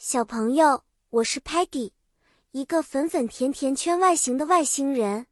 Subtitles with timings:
[0.00, 1.90] 小朋友，我是 Peggy，
[2.52, 5.26] 一个粉粉甜甜圈外形的外星人。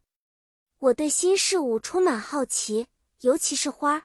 [0.79, 2.87] 我对新事物充满好奇，
[3.21, 4.03] 尤其是花，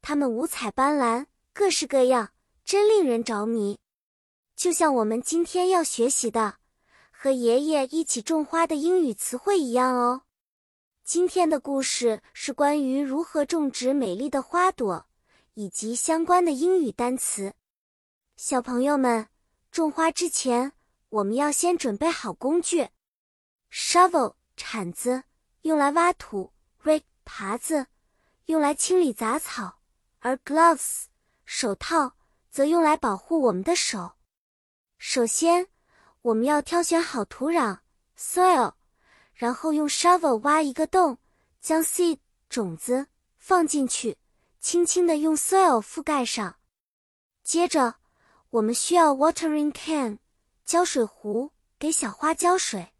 [0.00, 2.30] 它们五彩斑斓，各式各样，
[2.64, 3.80] 真令人着迷。
[4.54, 6.58] 就像我们今天要学习的，
[7.10, 10.22] 和爷爷一起种花的英语词汇一样哦。
[11.02, 15.08] 今天的故事是关于如何种植美丽的花朵，
[15.54, 17.54] 以及相关的英语单词。
[18.36, 19.26] 小朋友们。
[19.76, 20.72] 种花之前，
[21.10, 22.88] 我们要先准备好工具
[23.70, 25.24] ：shovel 铲子，
[25.60, 26.50] 用来挖土
[26.82, 27.86] ；rake 耙子，
[28.46, 29.76] 用来清理杂草；
[30.20, 31.04] 而 gloves
[31.44, 32.16] 手套
[32.50, 34.12] 则用来保护我们的手。
[34.96, 35.68] 首先，
[36.22, 37.80] 我们要挑选好土壤
[38.18, 38.72] soil，
[39.34, 41.18] 然后用 shovel 挖一个洞，
[41.60, 44.16] 将 seed 种子放进去，
[44.58, 46.56] 轻轻地用 soil 覆盖上。
[47.42, 47.96] 接着，
[48.56, 50.18] 我们需要 watering can
[50.64, 52.94] 浇水壶，给小花浇水。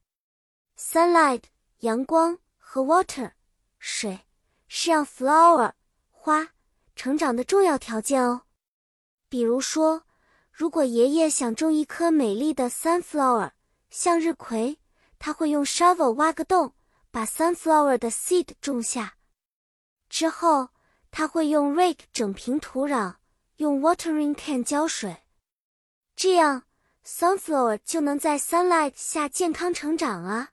[0.79, 1.45] sunlight
[1.79, 3.33] 阳光和 water
[3.79, 4.27] 水
[4.69, 5.73] 是让 flower
[6.11, 6.51] 花
[6.95, 8.43] 成长的重要条件哦。
[9.31, 10.03] 比如说，
[10.53, 13.53] 如果爷爷想种一棵美丽的 sunflower
[13.89, 14.79] 向日葵，
[15.19, 16.75] 他会用 shovel 挖个洞，
[17.11, 19.17] 把 sunflower 的 seed 种下。
[20.11, 20.69] 之后，
[21.11, 23.15] 他会用 rake 整平土壤，
[23.57, 25.23] 用 watering can 浇水。
[26.17, 26.63] 这样
[27.05, 30.53] ，sunflower 就能在 sunlight 下健康成长啊。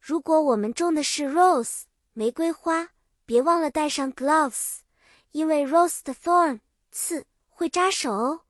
[0.00, 1.82] 如果我们种的是 rose
[2.14, 2.88] 玫瑰花，
[3.24, 4.78] 别忘了带上 gloves，
[5.30, 6.58] 因为 rose 的 thorn
[6.90, 8.40] 刺会扎手哦。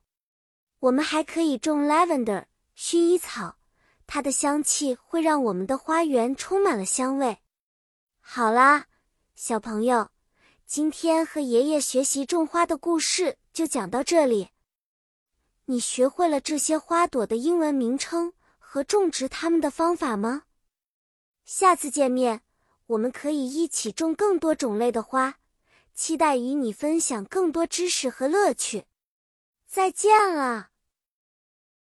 [0.78, 3.58] 我们还可以种 lavender 薰衣草，
[4.06, 7.40] 它的香气会让我们的花园充满了香味。
[8.20, 8.86] 好啦，
[9.34, 10.08] 小朋友，
[10.66, 14.48] 今天和爷爷学习种花的故事就讲到这里。
[15.68, 20.44] 你学会了这些花朵的英文名称和种植它们的方法吗？
[21.44, 22.42] 下次见面，
[22.86, 25.38] 我们可以一起种更多种类的花。
[25.92, 28.84] 期待与你分享更多知识和乐趣。
[29.66, 30.68] 再见了。